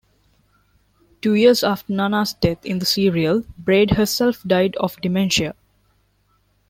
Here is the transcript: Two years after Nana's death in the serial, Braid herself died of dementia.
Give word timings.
Two 1.21 1.35
years 1.35 1.63
after 1.63 1.93
Nana's 1.93 2.33
death 2.33 2.65
in 2.65 2.79
the 2.79 2.87
serial, 2.87 3.43
Braid 3.59 3.91
herself 3.91 4.41
died 4.43 4.75
of 4.77 4.99
dementia. 4.99 5.53